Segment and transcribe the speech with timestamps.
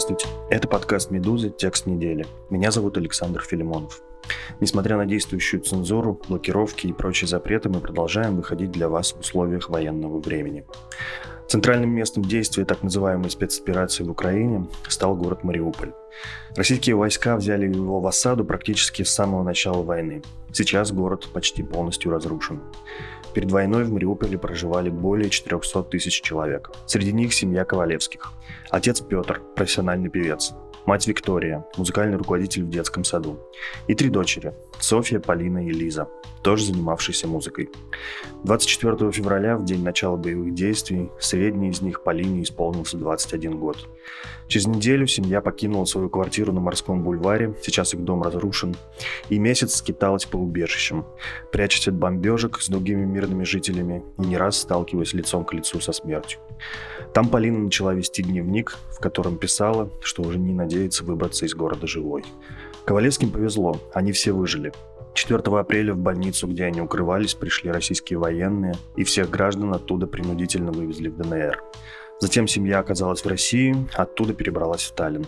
[0.00, 1.50] Здравствуйте, это подкаст «Медузы.
[1.50, 2.24] Текст недели».
[2.48, 4.00] Меня зовут Александр Филимонов.
[4.58, 9.68] Несмотря на действующую цензуру, блокировки и прочие запреты, мы продолжаем выходить для вас в условиях
[9.68, 10.64] военного времени.
[11.48, 15.92] Центральным местом действия так называемой спецоперации в Украине стал город Мариуполь.
[16.56, 20.22] Российские войска взяли его в осаду практически с самого начала войны.
[20.50, 22.62] Сейчас город почти полностью разрушен.
[23.34, 26.70] Перед войной в Мариуполе проживали более 400 тысяч человек.
[26.86, 28.32] Среди них семья Ковалевских.
[28.70, 30.52] Отец Петр, профессиональный певец
[30.86, 33.38] мать Виктория, музыкальный руководитель в детском саду,
[33.86, 36.08] и три дочери– Софья, Полина и Лиза,
[36.42, 37.70] тоже занимавшиеся музыкой.
[38.44, 43.88] 24 февраля, в день начала боевых действий, средний из них Полине исполнился 21 год.
[44.48, 48.74] Через неделю семья покинула свою квартиру на Морском бульваре, сейчас их дом разрушен,
[49.28, 51.06] и месяц скиталась по убежищам,
[51.52, 55.92] прячась от бомбежек с другими мирными жителями и не раз сталкиваясь лицом к лицу со
[55.92, 56.40] смертью.
[57.14, 61.86] Там Полина начала вести дневник, в котором писала, что уже не надеется выбраться из города
[61.86, 62.24] живой.
[62.84, 64.72] Ковалевским повезло, они все выжили.
[65.14, 70.72] 4 апреля в больницу, где они укрывались, пришли российские военные, и всех граждан оттуда принудительно
[70.72, 71.62] вывезли в ДНР.
[72.20, 75.26] Затем семья оказалась в России, оттуда перебралась в Таллин.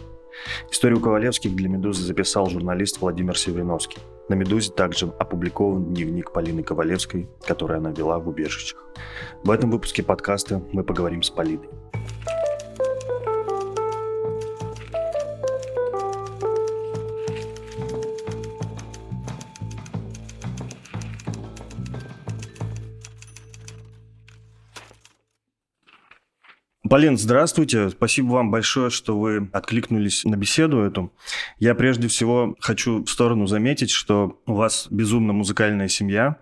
[0.70, 3.98] Историю Ковалевских для «Медузы» записал журналист Владимир Севериновский.
[4.28, 8.84] На «Медузе» также опубликован дневник Полины Ковалевской, который она вела в убежищах.
[9.42, 11.68] В этом выпуске подкаста мы поговорим с Полиной.
[26.92, 27.88] Полин, здравствуйте.
[27.88, 31.10] Спасибо вам большое, что вы откликнулись на беседу эту.
[31.58, 36.36] Я прежде всего хочу в сторону заметить, что у вас безумно музыкальная семья.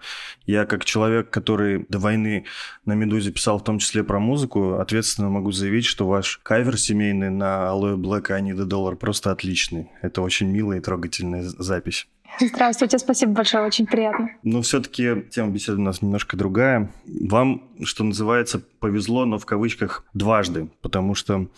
[0.47, 2.47] Я как человек, который до войны
[2.85, 7.31] на «Медузе» писал в том числе про музыку, ответственно могу заявить, что ваш кавер семейный
[7.31, 9.93] на «Алоэ Блэк» «I Need a Dollar» просто отличный.
[10.03, 12.09] Это очень милая и трогательная запись.
[12.39, 14.31] Здравствуйте, спасибо большое, очень приятно.
[14.43, 16.91] Но все-таки тема беседы у нас немножко другая.
[17.07, 21.49] Вам, что называется, повезло, но в кавычках дважды, потому что,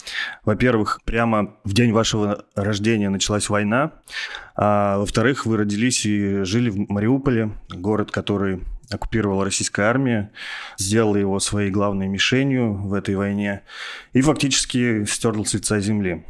[0.45, 3.93] во-первых, прямо в день вашего рождения началась война,
[4.57, 8.61] а во-вторых, вы родились и жили в Мариуполе, город, который
[8.95, 10.33] оккупировала российская армия,
[10.79, 13.63] сделала его своей главной мишенью в этой войне
[14.13, 16.25] и фактически стерла с лица земли.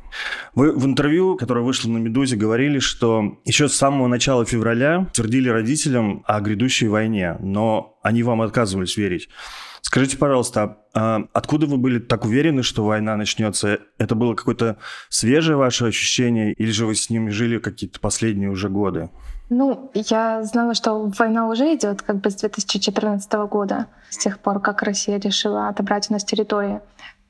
[0.55, 5.49] Вы в интервью, которое вышло на «Медузе», говорили, что еще с самого начала февраля твердили
[5.49, 9.29] родителям о грядущей войне, но они вам отказывались верить.
[9.81, 13.81] Скажите, пожалуйста, а откуда вы были так уверены, что война начнется?
[13.99, 18.69] Это было какое-то свежее ваше ощущение, или же вы с ними жили какие-то последние уже
[18.69, 19.11] годы?
[19.49, 24.61] Ну, я знала, что война уже идет как бы с 2014 года, с тех пор,
[24.61, 26.81] как Россия решила отобрать у нас территории.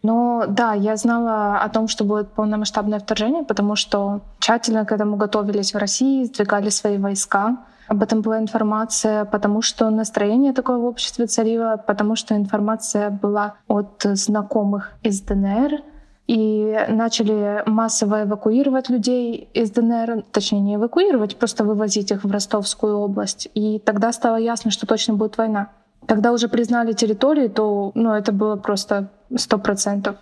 [0.03, 5.17] Но да, я знала о том, что будет полномасштабное вторжение, потому что тщательно к этому
[5.17, 7.59] готовились в России, сдвигали свои войска.
[7.87, 13.55] Об этом была информация, потому что настроение такое в обществе царило, потому что информация была
[13.69, 15.83] от знакомых из ДНР,
[16.27, 22.97] и начали массово эвакуировать людей из ДНР, точнее не эвакуировать, просто вывозить их в Ростовскую
[22.97, 23.49] область.
[23.55, 25.73] И тогда стало ясно, что точно будет война.
[26.07, 30.17] Когда уже признали территории, то ну, это было просто сто процентов.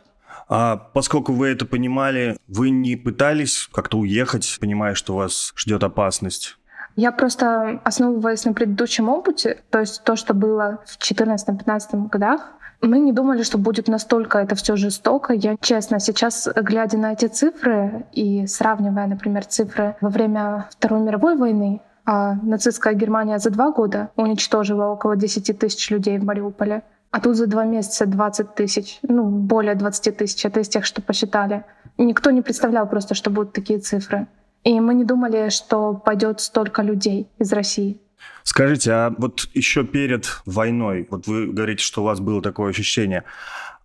[0.49, 6.57] А поскольку вы это понимали, вы не пытались как-то уехать, понимая, что вас ждет опасность?
[6.97, 12.53] Я просто основываясь на предыдущем опыте, то есть то, что было в 2014-2015 годах,
[12.83, 15.33] мы не думали, что будет настолько это все жестоко.
[15.35, 21.37] Я честно, сейчас, глядя на эти цифры и сравнивая, например, цифры во время Второй мировой
[21.37, 27.21] войны, а нацистская Германия за два года уничтожила около 10 тысяч людей в Мариуполе, а
[27.21, 31.65] тут за два месяца 20 тысяч, ну, более 20 тысяч, это из тех, что посчитали.
[31.99, 34.27] Никто не представлял просто, что будут такие цифры.
[34.65, 38.01] И мы не думали, что пойдет столько людей из России.
[38.43, 43.25] Скажите, а вот еще перед войной, вот вы говорите, что у вас было такое ощущение,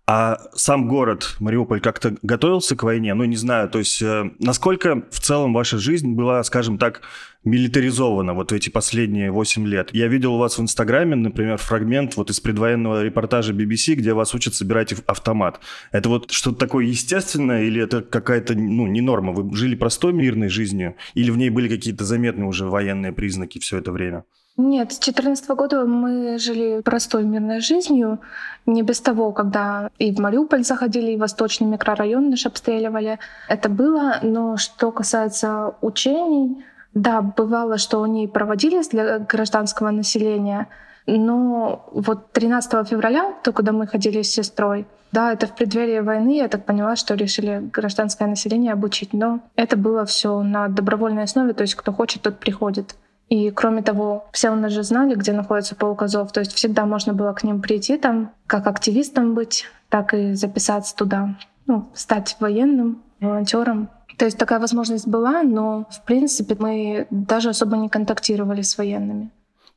[0.07, 3.15] А сам город Мариуполь как-то готовился к войне?
[3.15, 7.01] Ну, не знаю, то есть э, насколько в целом ваша жизнь была, скажем так,
[7.43, 9.89] милитаризована вот эти последние 8 лет?
[9.93, 14.35] Я видел у вас в Инстаграме, например, фрагмент вот из предвоенного репортажа BBC, где вас
[14.35, 15.59] учат собирать автомат.
[15.91, 19.33] Это вот что-то такое естественное или это какая-то, ну, не норма?
[19.33, 23.79] Вы жили простой мирной жизнью или в ней были какие-то заметные уже военные признаки все
[23.79, 24.23] это время?
[24.57, 28.19] Нет, с 2014 года мы жили простой мирной жизнью,
[28.65, 33.19] не без того, когда и в Мариуполь заходили, и восточный микрорайон наш обстреливали.
[33.49, 36.63] Это было, но что касается учений,
[36.93, 40.69] да, бывало, что они проводились для гражданского населения,
[41.05, 46.37] но вот 13 февраля, то, куда мы ходили с сестрой, да, это в преддверии войны,
[46.37, 51.51] я так поняла, что решили гражданское население обучить, но это было все на добровольной основе,
[51.51, 52.95] то есть кто хочет, тот приходит.
[53.29, 56.85] И кроме того, все у нас же знали, где находится полк Азов, то есть всегда
[56.85, 62.37] можно было к ним прийти там, как активистом быть, так и записаться туда, ну, стать
[62.39, 63.89] военным, волонтером.
[64.17, 69.31] То есть такая возможность была, но в принципе мы даже особо не контактировали с военными.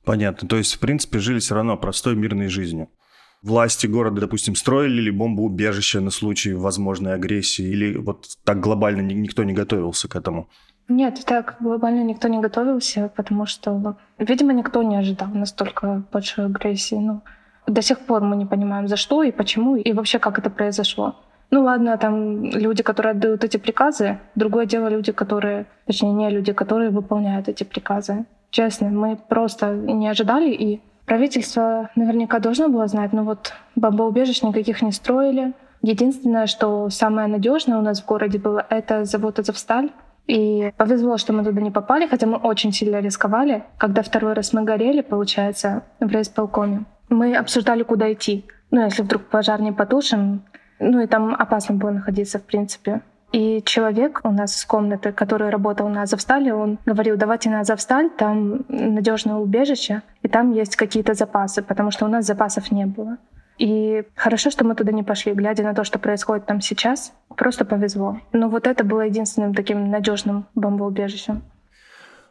[0.04, 0.46] Понятно.
[0.48, 2.88] То есть, в принципе, жили все равно простой мирной жизнью.
[3.42, 9.44] Власти города, допустим, строили ли бомбоубежище на случай возможной агрессии, или вот так глобально никто
[9.44, 10.48] не готовился к этому?
[10.88, 16.94] Нет, так глобально никто не готовился, потому что, видимо, никто не ожидал настолько большой агрессии.
[16.94, 17.20] Ну,
[17.66, 21.16] до сих пор мы не понимаем, за что и почему, и вообще как это произошло.
[21.50, 26.52] Ну ладно, там люди, которые отдают эти приказы, другое дело люди, которые, точнее, не люди,
[26.52, 28.24] которые выполняют эти приказы.
[28.50, 34.82] Честно, мы просто не ожидали, и правительство наверняка должно было знать, но вот бомбоубежищ никаких
[34.82, 35.52] не строили.
[35.82, 39.90] Единственное, что самое надежное у нас в городе было, это завод «Азовсталь»,
[40.28, 43.64] и повезло, что мы туда не попали, хотя мы очень сильно рисковали.
[43.78, 48.44] Когда второй раз мы горели, получается, в райисполкоме, мы обсуждали, куда идти.
[48.70, 50.44] Ну, если вдруг пожар не потушим,
[50.78, 53.00] ну и там опасно было находиться, в принципе.
[53.32, 58.10] И человек у нас из комнаты, который работал на Азовстале, он говорил, давайте на Азовсталь,
[58.10, 63.16] там надежное убежище, и там есть какие-то запасы, потому что у нас запасов не было.
[63.58, 67.12] И хорошо, что мы туда не пошли, глядя на то, что происходит там сейчас.
[67.36, 68.20] Просто повезло.
[68.32, 71.42] Но вот это было единственным таким надежным бомбоубежищем.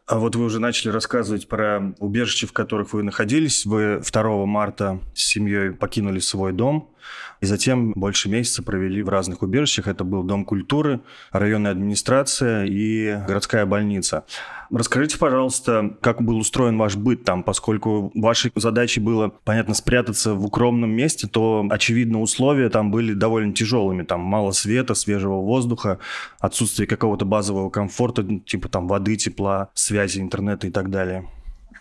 [0.08, 3.66] А вот вы уже начали рассказывать про убежища, в которых вы находились.
[3.66, 6.96] Вы 2 марта с семьей покинули свой дом
[7.42, 9.88] и затем больше месяца провели в разных убежищах.
[9.88, 11.02] Это был Дом культуры,
[11.32, 14.26] районная администрация и городская больница.
[14.70, 20.46] Расскажите, пожалуйста, как был устроен ваш быт там, поскольку вашей задачей было, понятно, спрятаться в
[20.46, 24.04] укромном месте, то, очевидно, условия там были довольно тяжелыми.
[24.04, 26.00] Там мало света, свежего воздуха,
[26.40, 31.30] отсутствие какого-то базового комфорта, типа там воды, тепла, связи, интернета и так далее.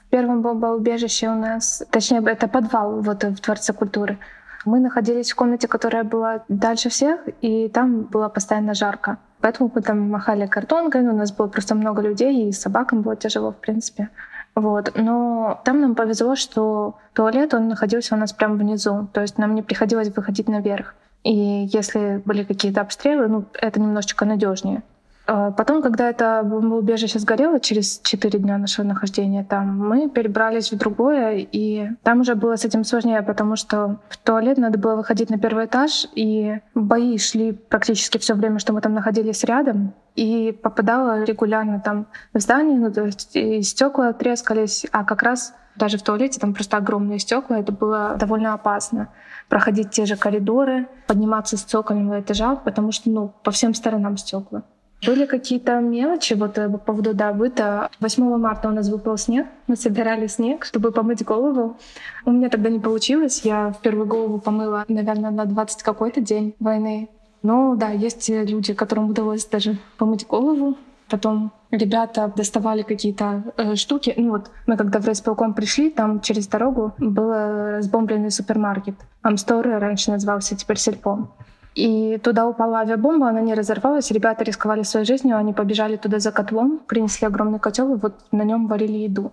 [0.07, 4.19] В первом бомбоубежище у нас, точнее, это подвал вот в Дворце культуры.
[4.67, 9.19] Мы находились в комнате, которая была дальше всех, и там было постоянно жарко.
[9.41, 13.53] Поэтому мы там махали картонкой, у нас было просто много людей, и собакам было тяжело,
[13.53, 14.09] в принципе.
[14.57, 14.93] Вот.
[14.97, 19.09] Но там нам повезло, что туалет, он находился у нас прямо внизу.
[19.13, 20.95] То есть нам не приходилось выходить наверх.
[21.23, 24.83] И если были какие-то обстрелы, ну, это немножечко надежнее.
[25.27, 30.79] А потом, когда это бомбоубежище сгорело, через 4 дня нашего нахождения там, мы перебрались в
[30.79, 35.29] другое, и там уже было с этим сложнее, потому что в туалет надо было выходить
[35.29, 40.57] на первый этаж, и бои шли практически все время, что мы там находились рядом, и
[40.63, 45.99] попадала регулярно там в здание, ну, то есть и стекла трескались, а как раз даже
[45.99, 49.09] в туалете там просто огромные стекла, это было довольно опасно.
[49.49, 54.63] Проходить те же коридоры, подниматься с цокольного этажа, потому что ну, по всем сторонам стекла.
[55.05, 57.91] Были какие-то мелочи вот э, по поводу да, быта.
[58.01, 59.47] 8 марта у нас выпал снег.
[59.67, 61.77] Мы собирали снег, чтобы помыть голову.
[62.25, 63.43] У меня тогда не получилось.
[63.45, 67.09] Я в первую голову помыла, наверное, на 20 какой-то день войны.
[67.43, 70.77] Но да, есть люди, которым удалось даже помыть голову.
[71.09, 74.15] Потом ребята доставали какие-то э, штуки.
[74.17, 78.95] Ну вот мы когда в райисполком пришли, там через дорогу был разбомбленный супермаркет.
[79.23, 81.29] Амстор раньше назывался, теперь Сельпо.
[81.77, 84.11] И туда упала авиабомба, она не разорвалась.
[84.11, 88.45] Ребята рисковали своей жизнью, они побежали туда за котлом, принесли огромный котел, и вот на
[88.45, 89.33] нем варили еду.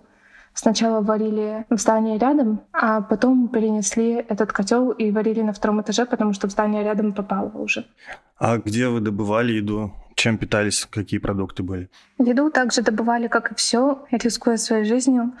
[0.52, 6.04] Сначала варили в здании рядом, а потом перенесли этот котел и варили на втором этаже,
[6.04, 7.86] потому что в здание рядом попало уже.
[8.38, 9.92] А где вы добывали еду?
[10.14, 10.86] Чем питались?
[10.90, 11.88] Какие продукты были?
[12.18, 15.32] Еду также добывали, как и все, рискуя своей жизнью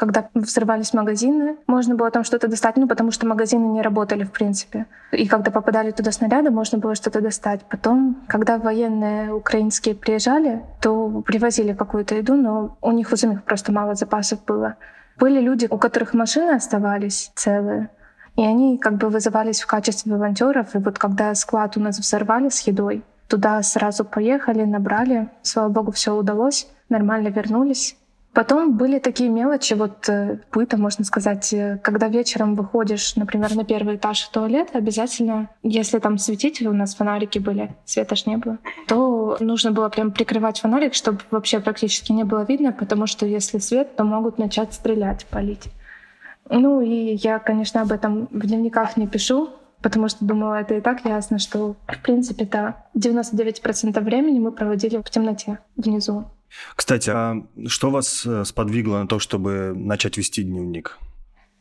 [0.00, 4.32] когда взрывались магазины, можно было там что-то достать, ну, потому что магазины не работали, в
[4.32, 4.86] принципе.
[5.12, 7.60] И когда попадали туда снаряды, можно было что-то достать.
[7.68, 13.72] Потом, когда военные украинские приезжали, то привозили какую-то еду, но у них у самих просто
[13.72, 14.76] мало запасов было.
[15.18, 17.90] Были люди, у которых машины оставались целые,
[18.36, 20.74] И они как бы вызывались в качестве волонтеров.
[20.74, 25.28] И вот когда склад у нас взорвали с едой, туда сразу поехали, набрали.
[25.42, 26.68] Слава богу, все удалось.
[26.88, 27.99] Нормально вернулись.
[28.32, 33.64] Потом были такие мелочи, вот э, быта, можно сказать, э, когда вечером выходишь, например, на
[33.64, 38.36] первый этаж в туалет, обязательно, если там светители, у нас фонарики были, света ж не
[38.36, 43.26] было, то нужно было прям прикрывать фонарик, чтобы вообще практически не было видно, потому что
[43.26, 45.64] если свет, то могут начать стрелять, палить.
[46.48, 49.50] Ну и я, конечно, об этом в дневниках не пишу,
[49.82, 54.98] потому что думала, это и так ясно, что, в принципе, да, 99% времени мы проводили
[54.98, 56.26] в темноте внизу.
[56.76, 60.98] Кстати, а что вас э, сподвигло на то, чтобы начать вести дневник?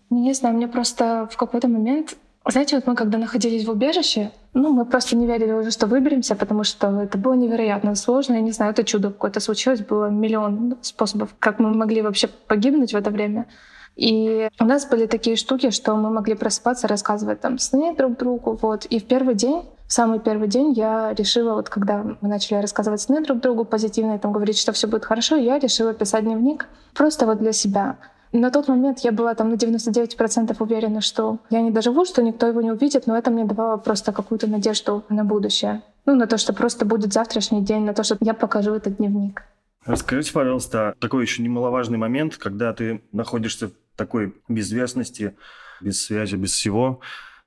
[0.09, 4.73] Не знаю, мне просто в какой-то момент знаете, вот мы когда находились в убежище, ну,
[4.73, 8.35] мы просто не верили уже, что выберемся, потому что это было невероятно сложно.
[8.35, 9.81] Я не знаю, это чудо какое-то случилось.
[9.81, 13.47] Было миллион способов, как мы могли вообще погибнуть в это время.
[13.95, 18.57] И у нас были такие штуки, что мы могли просыпаться, рассказывать там сны друг другу.
[18.61, 18.85] Вот.
[18.85, 23.01] И в первый день в самый первый день я решила, вот когда мы начали рассказывать
[23.01, 26.67] сны друг другу позитивно, и там говорить, что все будет хорошо, я решила писать дневник
[26.93, 27.97] просто вот для себя.
[28.31, 32.45] На тот момент я была там на 99% уверена, что я не доживу, что никто
[32.45, 35.81] его не увидит, но это мне давало просто какую-то надежду на будущее.
[36.05, 39.41] Ну, на то, что просто будет завтрашний день, на то, что я покажу этот дневник.
[39.85, 45.35] Расскажите, пожалуйста, такой еще немаловажный момент, когда ты находишься в такой безвестности,
[45.81, 46.99] без связи, без всего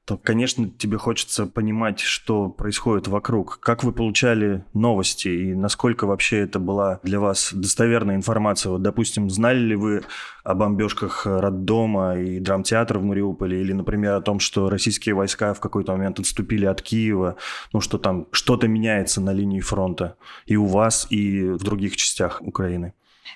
[0.04, 3.60] то, конечно, тебе хочется понимать, что происходит вокруг.
[3.60, 8.72] Как вы получали новости и насколько вообще это была для вас достоверная информация?
[8.72, 10.02] Вот, допустим, знали ли вы
[10.42, 15.60] о бомбежках роддома и драмтеатра в Мариуполе или, например, о том, что российские войска в
[15.60, 17.36] какой-то момент отступили от Киева,
[17.72, 20.16] ну, что там что-то меняется на линии фронта
[20.46, 22.92] и у вас, и в других частях Украины?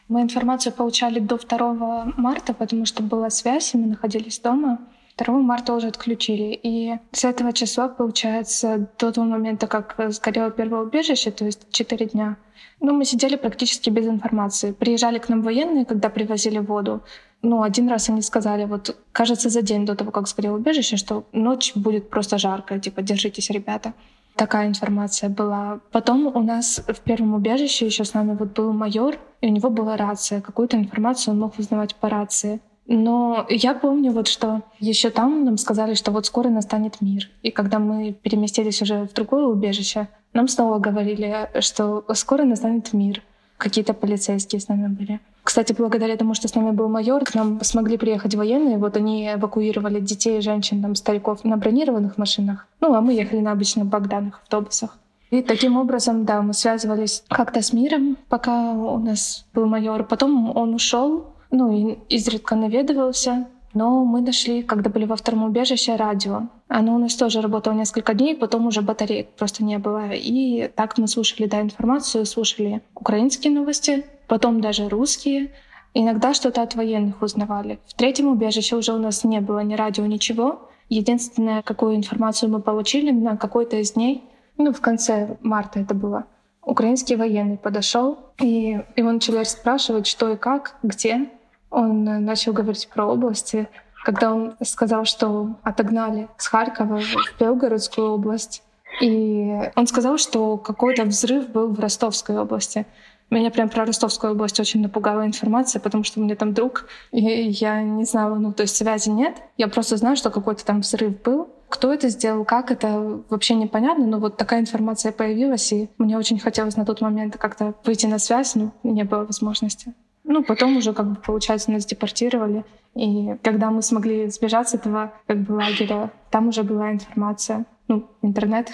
[0.09, 4.79] Мы информацию получали до 2 марта, потому что была связь, и мы находились дома.
[5.19, 6.59] 2 марта уже отключили.
[6.63, 12.07] И с этого числа, получается, до того момента, как сгорело первое убежище, то есть 4
[12.07, 12.37] дня,
[12.81, 14.73] ну, мы сидели практически без информации.
[14.73, 17.03] Приезжали к нам военные, когда привозили воду.
[17.43, 21.25] Ну, один раз они сказали, вот, кажется, за день до того, как сгорело убежище, что
[21.33, 23.95] ночь будет просто жарко, типа, держитесь, ребята.
[24.35, 25.81] Такая информация была.
[25.93, 29.71] Потом у нас в первом убежище еще с нами вот был майор, и у него
[29.71, 30.43] была рация.
[30.43, 32.61] Какую-то информацию он мог узнавать по рации.
[32.87, 37.29] Но я помню вот, что еще там нам сказали, что вот скоро настанет мир.
[37.43, 43.23] И когда мы переместились уже в другое убежище, нам снова говорили, что скоро настанет мир.
[43.59, 45.21] Какие-то полицейские с нами были.
[45.43, 48.79] Кстати, благодаря тому, что с нами был майор, к нам смогли приехать военные.
[48.79, 52.67] Вот они эвакуировали детей, женщин, там, стариков на бронированных машинах.
[52.81, 54.99] Ну, а мы ехали на обычных Богданах автобусах.
[55.31, 60.05] И таким образом, да, мы связывались как-то с миром, пока у нас был майор.
[60.05, 61.27] Потом он ушел,
[61.57, 63.49] ну, и изредка наведывался.
[63.75, 66.49] Но мы нашли, когда были во втором убежище, радио.
[66.69, 70.13] Оно у нас тоже работало несколько дней, потом уже батареек просто не было.
[70.13, 75.53] И так мы слушали, да, информацию, слушали украинские новости, потом даже русские.
[75.93, 77.79] Иногда что-то от военных узнавали.
[77.87, 80.71] В третьем убежище уже у нас не было ни радио, ничего.
[80.89, 84.25] Единственное, какую информацию мы получили на какой-то из дней,
[84.57, 86.25] ну, в конце марта это было,
[86.63, 91.29] украинский военный подошел, и его начали спрашивать, что и как, где.
[91.71, 93.69] Он начал говорить про области,
[94.05, 98.63] когда он сказал, что отогнали с Харькова в Белгородскую область.
[99.01, 102.87] И он сказал, что какой-то взрыв был в Ростовской области.
[103.29, 107.21] Меня прям про Ростовскую область очень напугала информация, потому что у меня там друг, и
[107.21, 109.43] я не знала, ну, то есть связи нет.
[109.57, 111.49] Я просто знаю, что какой-то там взрыв был.
[111.69, 116.39] Кто это сделал, как это, вообще непонятно, но вот такая информация появилась, и мне очень
[116.39, 119.93] хотелось на тот момент как-то выйти на связь, но не было возможности.
[120.29, 122.65] Ну, потом уже, как бы, получается, нас депортировали.
[122.95, 128.11] И когда мы смогли сбежать с этого, как бы, лагеря, там уже была информация, ну,
[128.23, 128.73] интернет.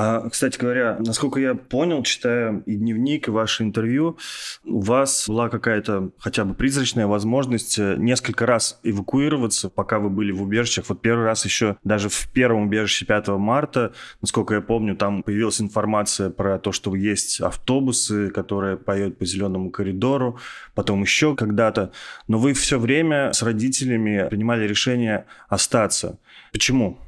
[0.00, 4.16] А, кстати говоря, насколько я понял, читая и дневник, и ваше интервью,
[4.64, 10.30] у вас была какая-то хотя бы призрачная возможность э, несколько раз эвакуироваться, пока вы были
[10.30, 10.84] в убежищах.
[10.88, 15.60] Вот первый раз еще даже в первом убежище 5 марта, насколько я помню, там появилась
[15.60, 20.38] информация про то, что есть автобусы, которые поедут по зеленому коридору,
[20.76, 21.90] потом еще когда-то.
[22.28, 26.20] Но вы все время с родителями принимали решение остаться.
[26.52, 27.00] Почему?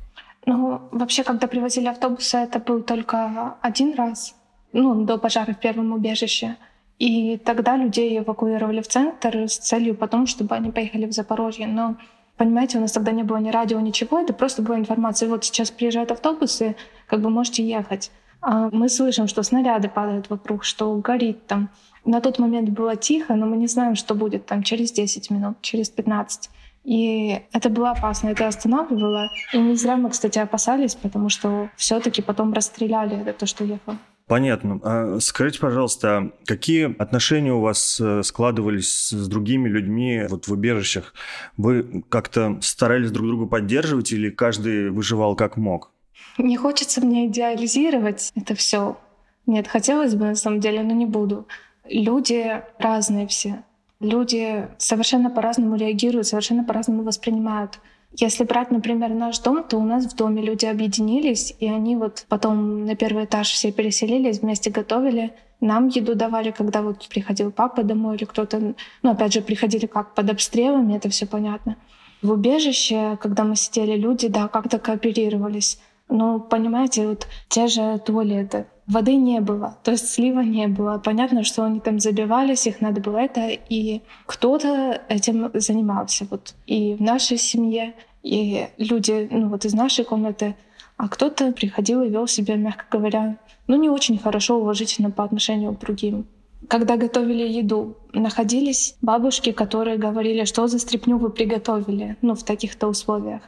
[0.46, 4.34] Ну, вообще, когда привозили автобусы, это был только один раз,
[4.72, 6.56] ну, до пожара в первом убежище.
[6.98, 11.66] И тогда людей эвакуировали в центр с целью потом, чтобы они поехали в Запорожье.
[11.66, 11.96] Но,
[12.36, 15.28] понимаете, у нас тогда не было ни радио, ничего, это просто была информация.
[15.28, 18.10] Вот сейчас приезжают автобусы, как бы можете ехать.
[18.42, 21.70] А мы слышим, что снаряды падают вокруг, что горит там.
[22.04, 25.60] На тот момент было тихо, но мы не знаем, что будет там через 10 минут,
[25.60, 26.48] через 15.
[26.84, 29.30] И это было опасно, это останавливало.
[29.52, 33.94] И не зря мы, кстати, опасались, потому что все-таки потом расстреляли это то, что ехал.
[34.26, 34.80] Понятно.
[34.84, 41.14] А скажите, пожалуйста, какие отношения у вас э, складывались с другими людьми вот в убежищах?
[41.56, 45.90] Вы как-то старались друг друга поддерживать или каждый выживал как мог?
[46.38, 48.98] Не хочется мне идеализировать это все.
[49.46, 51.48] Нет, хотелось бы на самом деле, но не буду.
[51.88, 53.64] Люди разные все.
[54.00, 57.78] Люди совершенно по-разному реагируют, совершенно по-разному воспринимают.
[58.12, 62.24] Если брать, например, наш дом, то у нас в доме люди объединились, и они вот
[62.28, 65.32] потом на первый этаж все переселились, вместе готовили.
[65.60, 70.14] Нам еду давали, когда вот приходил папа домой или кто-то, ну, опять же, приходили как
[70.14, 71.76] под обстрелами, это все понятно.
[72.22, 75.78] В убежище, когда мы сидели, люди, да, как-то кооперировались.
[76.08, 78.66] Ну, понимаете, вот те же туалеты.
[78.90, 80.98] Воды не было, то есть слива не было.
[80.98, 86.26] Понятно, что они там забивались, их надо было это, и кто-то этим занимался.
[86.28, 87.94] Вот и в нашей семье,
[88.24, 90.56] и люди, ну вот из нашей комнаты,
[90.96, 93.36] а кто-то приходил и вел себя, мягко говоря,
[93.68, 96.26] ну не очень хорошо, уважительно по отношению к другим.
[96.66, 102.88] Когда готовили еду, находились бабушки, которые говорили, что за стряпню вы приготовили, ну в таких-то
[102.88, 103.42] условиях.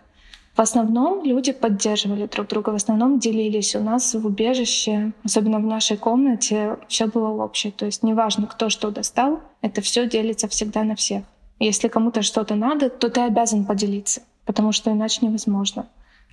[0.54, 3.74] В основном люди поддерживали друг друга, в основном делились.
[3.74, 7.72] У нас в убежище, особенно в нашей комнате, все было общее.
[7.72, 11.24] То есть неважно, кто что достал, это все делится всегда на всех.
[11.58, 15.86] Если кому-то что-то надо, то ты обязан поделиться, потому что иначе невозможно.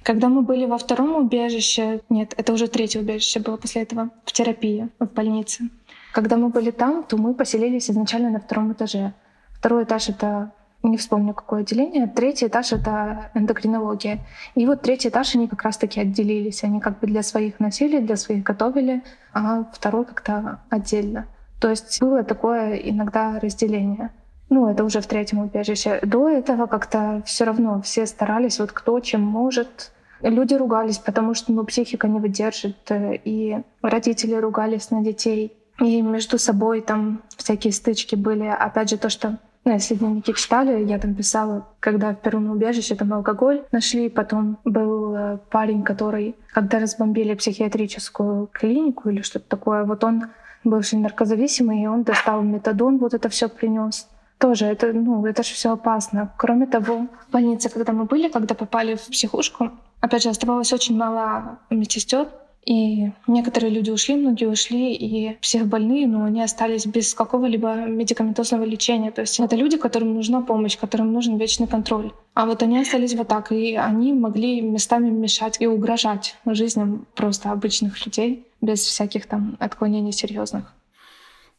[0.04, 4.32] Когда мы были во втором убежище, нет, это уже третье убежище было после этого, в
[4.32, 5.70] терапии, в больнице.
[6.14, 9.14] Когда мы были там, то мы поселились изначально на втором этаже.
[9.54, 12.07] Второй этаж— это не вспомню, какое отделение.
[12.07, 14.19] Третий этаж— это эндокринология.
[14.55, 16.63] И вот третий этаж они как раз-таки отделились.
[16.63, 21.27] Они как бы для своих носили, для своих готовили, а второй как-то отдельно.
[21.59, 24.12] То есть было такое иногда разделение.
[24.50, 26.00] Ну, это уже в третьем убежище.
[26.01, 29.91] До этого как-то все равно все старались, вот кто чем может.
[30.21, 35.53] Люди ругались, потому что ну, психика не выдержит, и родители ругались на детей.
[35.79, 38.45] И между собой там всякие стычки были.
[38.45, 42.96] Опять же, то, что ну, если дневники читали, я там писала, когда в первом убежище
[42.96, 49.83] там алкоголь нашли, потом был э, парень, который, когда разбомбили психиатрическую клинику или что-то такое,
[49.83, 50.29] вот он
[50.64, 54.07] бывший наркозависимый, и он достал метадон, вот это все принес.
[54.38, 56.33] Тоже это, ну, это же все опасно.
[56.38, 60.98] Кроме того, в больнице, когда мы были, когда попали в психушку, опять же, оставалось очень
[60.98, 62.27] мало медсестер,
[62.70, 69.10] и некоторые люди ушли, многие ушли, и психбольные, но они остались без какого-либо медикаментозного лечения.
[69.10, 72.12] То есть это люди, которым нужна помощь, которым нужен вечный контроль.
[72.36, 77.50] А вот они остались вот так, и они могли местами мешать и угрожать жизням просто
[77.50, 80.72] обычных людей без всяких там отклонений серьезных.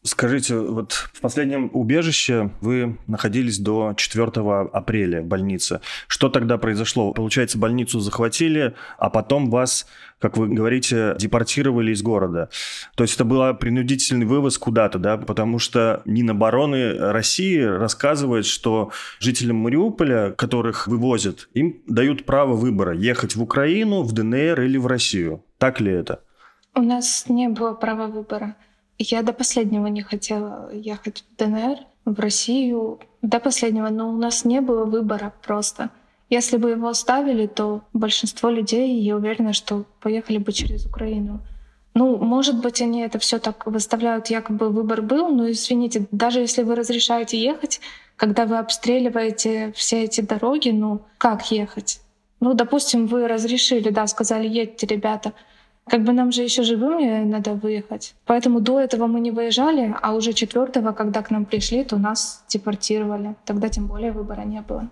[0.03, 4.29] Скажите, вот в последнем убежище вы находились до 4
[4.73, 5.83] апреля в больнице.
[6.09, 7.13] Что тогда произошло?
[7.13, 9.87] Получается, больницу захватили, а потом вас,
[10.19, 12.49] как вы говорите, депортировали из города.
[12.95, 15.19] То есть это был принудительный вывоз куда-то, да?
[15.19, 23.37] Потому что Минобороны России рассказывает, что жителям Мариуполя, которых вывозят, им дают право выбора ехать
[23.37, 25.45] в Украину, в ДНР или в Россию.
[25.59, 26.23] Так ли это?
[26.75, 28.57] У нас не было права выбора.
[29.03, 33.01] Я до последнего не хотела ехать в ДНР, в Россию.
[33.23, 35.89] До последнего, но у нас не было выбора просто.
[36.29, 41.41] Если бы его оставили, то большинство людей, я уверена, что поехали бы через Украину.
[41.95, 46.63] Ну, может быть, они это все так выставляют, якобы выбор был, но извините, даже если
[46.63, 47.81] вы разрешаете ехать,
[48.17, 52.03] когда вы обстреливаете все эти дороги, ну, как ехать?
[52.39, 55.33] Ну, допустим, вы разрешили, да, сказали, едьте, ребята,
[55.91, 58.15] как бы нам же еще живыми надо выехать.
[58.27, 62.45] Поэтому до этого мы не выезжали, а уже четвертого, когда к нам пришли, то нас
[62.49, 63.35] депортировали.
[63.45, 64.89] Тогда тем более выбора не было.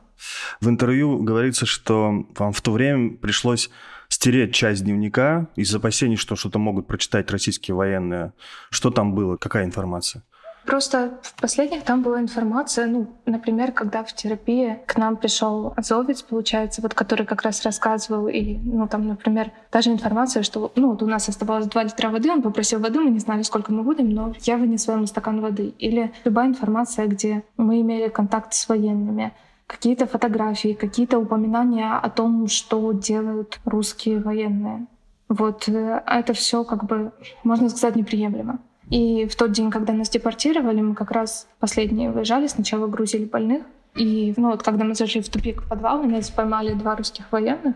[0.60, 3.70] В интервью говорится, что вам в то время пришлось
[4.08, 8.32] стереть часть дневника из опасений, что что-то могут прочитать российские военные.
[8.70, 9.36] Что там было?
[9.36, 10.22] Какая информация?
[10.68, 16.20] Просто в последних там была информация, ну, например, когда в терапии к нам пришел азовец,
[16.20, 21.02] получается, вот который как раз рассказывал, и, ну, там, например, даже информация, что, ну, вот
[21.02, 24.10] у нас оставалось 2 литра воды, он попросил воды, мы не знали, сколько мы будем,
[24.10, 25.72] но я вынесла ему стакан воды.
[25.78, 29.32] Или любая информация, где мы имели контакт с военными,
[29.66, 34.86] какие-то фотографии, какие-то упоминания о том, что делают русские военные.
[35.30, 38.58] Вот э, это все как бы, можно сказать, неприемлемо.
[38.90, 43.64] И в тот день, когда нас депортировали, мы как раз последние выезжали, сначала грузили больных.
[43.94, 47.74] И ну, вот когда мы зашли в тупик в подвал, нас поймали два русских военных.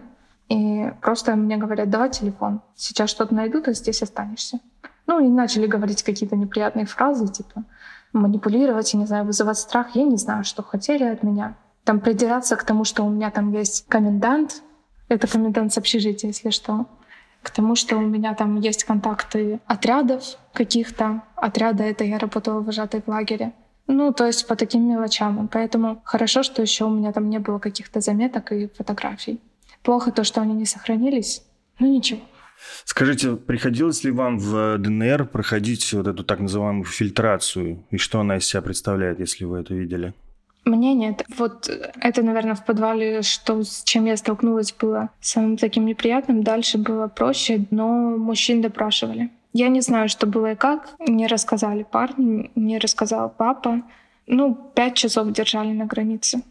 [0.48, 2.61] И просто мне говорят, давай телефон.
[2.75, 4.61] Сейчас что-то найдут, а здесь останешься.
[5.07, 7.64] Ну и начали говорить какие-то неприятные фразы, типа
[8.12, 9.94] манипулировать, я не знаю, вызывать страх.
[9.96, 11.57] Я не знаю, что хотели от меня.
[11.85, 14.62] там придираться к тому, что у меня там есть комендант,
[15.09, 16.87] это комендант с общежития, если что,
[17.42, 21.22] к тому, что у меня там есть контакты отрядов каких-то.
[21.37, 23.52] Отряда— это я работала вожатой в лагере.
[23.88, 25.48] Ну, то есть по таким мелочам.
[25.48, 29.40] Поэтому хорошо, что еще у меня там не было каких-то заметок и фотографий.
[29.83, 31.42] Плохо то, что они не сохранились.
[31.78, 32.20] Ну, ничего.
[32.85, 37.85] Скажите, приходилось ли вам в ДНР проходить вот эту так называемую фильтрацию?
[37.90, 40.14] И что она из себя представляет, если вы это видели?
[40.64, 41.25] Мне нет.
[41.37, 41.68] Вот
[42.01, 46.42] это, наверное, в подвале, что с чем я столкнулась, было самым таким неприятным.
[46.42, 49.31] Дальше было проще, но мужчин допрашивали.
[49.53, 50.88] Я не знаю, что было и как.
[51.01, 53.83] Не рассказали парни, не рассказал папа.
[54.27, 56.42] Ну, пять часов держали на границе.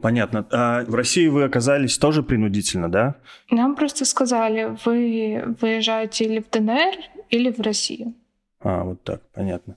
[0.00, 0.44] Понятно.
[0.50, 3.14] А в России вы оказались тоже принудительно, да?
[3.50, 6.96] Нам просто сказали, вы выезжаете или в ДНР,
[7.30, 8.12] или в Россию.
[8.60, 9.76] А, вот так, понятно.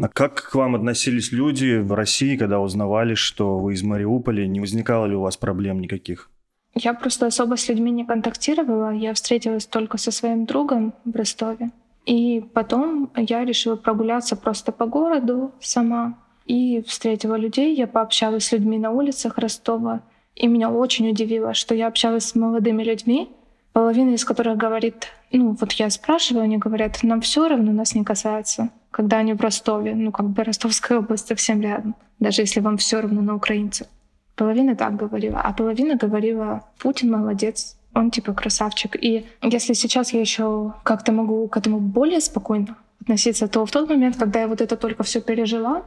[0.00, 4.46] А как к вам относились люди в России, когда узнавали, что вы из Мариуполя?
[4.46, 6.30] Не возникало ли у вас проблем никаких?
[6.74, 8.92] Я просто особо с людьми не контактировала.
[8.92, 11.70] Я встретилась только со своим другом в Ростове.
[12.06, 16.18] И потом я решила прогуляться просто по городу сама.
[16.46, 17.74] И встретила людей.
[17.74, 20.02] Я пообщалась с людьми на улицах Ростова.
[20.34, 23.30] И меня очень удивило, что я общалась с молодыми людьми,
[23.74, 28.04] половина из которых говорит, ну вот я спрашиваю, они говорят, нам все равно, нас не
[28.04, 29.94] касается когда они в Ростове.
[29.94, 33.88] Ну, как бы Ростовская область совсем рядом, даже если вам все равно на украинцев.
[34.36, 38.94] Половина так говорила, а половина говорила, Путин молодец, он типа красавчик.
[38.94, 43.88] И если сейчас я еще как-то могу к этому более спокойно относиться, то в тот
[43.88, 45.82] момент, когда я вот это только все пережила,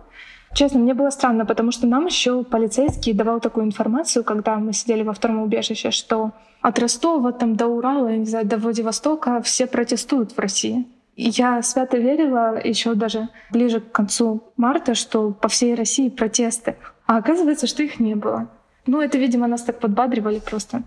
[0.54, 5.04] честно, мне было странно, потому что нам еще полицейский давал такую информацию, когда мы сидели
[5.04, 6.32] во втором убежище, что
[6.68, 10.86] от Ростова там до Урала, не знаю, до Владивостока все протестуют в России.
[11.16, 16.76] Я свято верила еще даже ближе к концу марта, что по всей России протесты.
[17.06, 18.50] А оказывается, что их не было.
[18.86, 20.84] Ну, это, видимо, нас так подбадривали просто.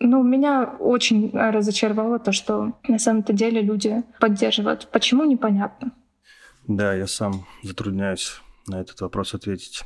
[0.00, 4.88] Ну, меня очень разочаровало то, что на самом-то деле люди поддерживают.
[4.90, 5.92] Почему, непонятно.
[6.66, 9.84] Да, я сам затрудняюсь на этот вопрос ответить.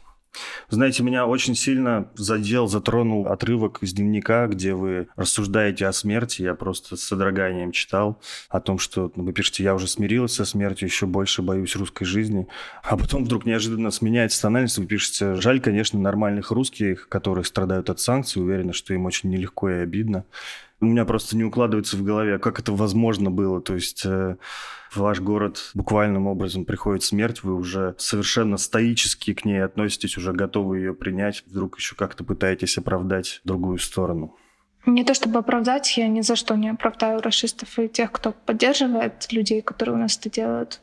[0.69, 6.43] Знаете, меня очень сильно задел, затронул отрывок из дневника, где вы рассуждаете о смерти.
[6.43, 10.45] Я просто с содроганием читал о том, что ну, вы пишете, я уже смирилась со
[10.45, 12.49] смертью, еще больше боюсь русской жизни.
[12.83, 18.01] А потом вдруг неожиданно сменяется тональность, вы пишете, жаль, конечно, нормальных русских, которые страдают от
[18.01, 20.25] санкций, уверена, что им очень нелегко и обидно
[20.85, 23.61] у меня просто не укладывается в голове, как это возможно было.
[23.61, 24.37] То есть э,
[24.91, 30.33] в ваш город буквальным образом приходит смерть, вы уже совершенно стоически к ней относитесь, уже
[30.33, 34.37] готовы ее принять, вдруг еще как-то пытаетесь оправдать другую сторону.
[34.87, 39.33] Не то чтобы оправдать, я ни за что не оправдаю расистов и тех, кто поддерживает
[39.33, 40.81] людей, которые у нас это делают.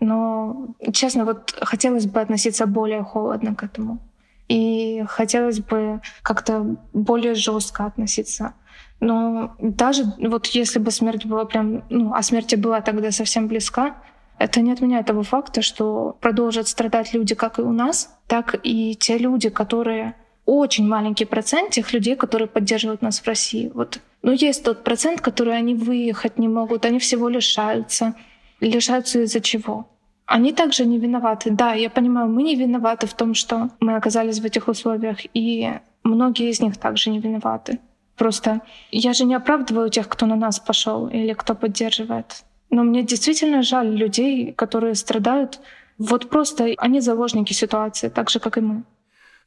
[0.00, 4.00] Но, честно, вот хотелось бы относиться более холодно к этому.
[4.48, 8.54] И хотелось бы как-то более жестко относиться.
[9.02, 13.96] Но даже вот если бы смерть была прям, ну, а смерть была тогда совсем близка,
[14.38, 18.94] это не отменяет того факта, что продолжат страдать люди как и у нас, так и
[18.94, 20.14] те люди, которые
[20.46, 23.72] очень маленький процент тех людей, которые поддерживают нас в России.
[23.74, 23.98] Вот.
[24.22, 28.14] Но есть тот процент, который они выехать не могут, они всего лишаются.
[28.60, 29.88] Лишаются из-за чего?
[30.26, 31.50] Они также не виноваты.
[31.50, 35.72] Да, я понимаю, мы не виноваты в том, что мы оказались в этих условиях, и
[36.04, 37.80] многие из них также не виноваты.
[38.16, 42.44] Просто я же не оправдываю тех, кто на нас пошел или кто поддерживает.
[42.70, 45.60] Но мне действительно жаль людей, которые страдают.
[45.98, 48.84] Вот просто они заложники ситуации, так же, как и мы.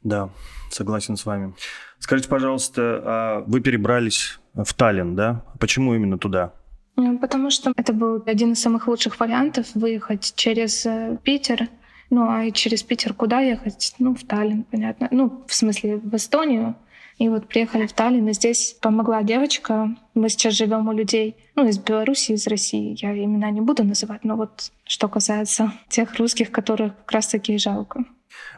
[0.03, 0.29] Да,
[0.69, 1.53] согласен с вами.
[1.99, 5.43] Скажите, пожалуйста, а вы перебрались в Таллин, да?
[5.59, 6.53] Почему именно туда?
[6.97, 11.67] Ну, потому что это был один из самых лучших вариантов выехать через э, Питер.
[12.09, 13.95] Ну, а через Питер куда ехать?
[13.99, 15.09] Ну, в Таллин, понятно.
[15.11, 16.75] Ну, в смысле, в Эстонию.
[17.17, 19.95] И вот приехали в Таллин, и здесь помогла девочка.
[20.15, 22.95] Мы сейчас живем у людей, ну, из Беларуси, из России.
[23.01, 28.03] Я имена не буду называть, но вот что касается тех русских, которых как раз-таки жалко.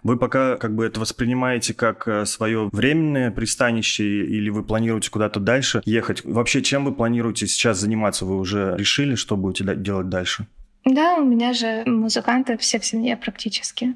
[0.01, 5.39] Вы пока как бы это воспринимаете как э, свое временное пристанище или вы планируете куда-то
[5.39, 6.23] дальше ехать?
[6.23, 8.25] Вообще, чем вы планируете сейчас заниматься?
[8.25, 10.47] Вы уже решили, что будете делать дальше?
[10.83, 13.95] Да, у меня же музыканты все в семье практически.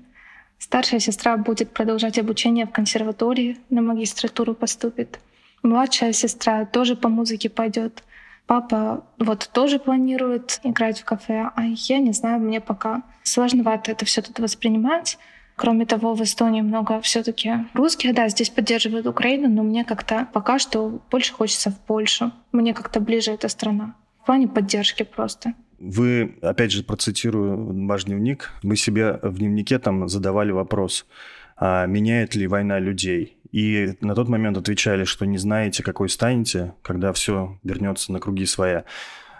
[0.71, 5.19] Старшая сестра будет продолжать обучение в консерватории, на магистратуру поступит.
[5.63, 8.05] Младшая сестра тоже по музыке пойдет.
[8.47, 14.05] Папа вот тоже планирует играть в кафе, а я не знаю, мне пока сложновато это
[14.05, 15.17] все тут воспринимать.
[15.57, 20.57] Кроме того, в Эстонии много все-таки русских, да, здесь поддерживают Украину, но мне как-то пока
[20.57, 22.31] что больше хочется в Польшу.
[22.53, 23.95] Мне как-то ближе эта страна.
[24.21, 25.53] В плане поддержки просто.
[25.81, 31.05] Вы, опять же, процитирую ваш дневник, вы себе в дневнике там задавали вопрос,
[31.57, 33.41] а меняет ли война людей?
[33.51, 38.45] и на тот момент отвечали, что не знаете, какой станете, когда все вернется на круги
[38.45, 38.85] своя.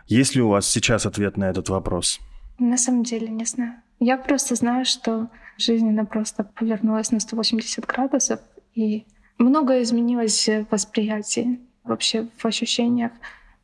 [0.07, 2.19] Есть ли у вас сейчас ответ на этот вопрос?
[2.59, 3.75] На самом деле не знаю.
[3.99, 8.39] Я просто знаю, что жизнь, она просто повернулась на 180 градусов,
[8.75, 9.05] и
[9.37, 13.11] многое изменилось в восприятии, вообще в ощущениях.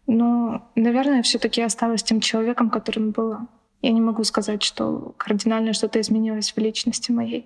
[0.07, 3.47] Но, наверное, все таки осталась тем человеком, которым была.
[3.81, 7.45] Я не могу сказать, что кардинально что-то изменилось в личности моей.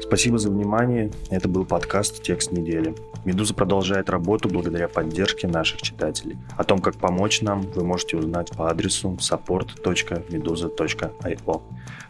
[0.00, 1.10] Спасибо за внимание.
[1.30, 2.94] Это был подкаст «Текст недели».
[3.24, 6.36] «Медуза» продолжает работу благодаря поддержке наших читателей.
[6.58, 11.62] О том, как помочь нам, вы можете узнать по адресу support.meduza.io.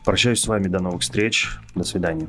[0.05, 1.61] Прощаюсь с вами до новых встреч.
[1.77, 2.27] До свидания.